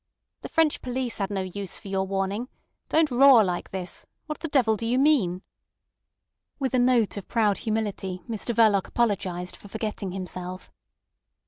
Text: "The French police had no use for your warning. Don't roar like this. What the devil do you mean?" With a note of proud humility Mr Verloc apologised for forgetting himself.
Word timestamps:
"The 0.41 0.49
French 0.49 0.81
police 0.81 1.19
had 1.19 1.29
no 1.29 1.41
use 1.41 1.77
for 1.77 1.87
your 1.87 2.07
warning. 2.07 2.49
Don't 2.89 3.11
roar 3.11 3.43
like 3.43 3.69
this. 3.69 4.07
What 4.25 4.39
the 4.39 4.47
devil 4.47 4.75
do 4.75 4.87
you 4.87 4.97
mean?" 4.97 5.43
With 6.57 6.73
a 6.73 6.79
note 6.79 7.17
of 7.17 7.27
proud 7.27 7.59
humility 7.59 8.23
Mr 8.27 8.55
Verloc 8.55 8.87
apologised 8.87 9.55
for 9.55 9.67
forgetting 9.67 10.11
himself. 10.11 10.71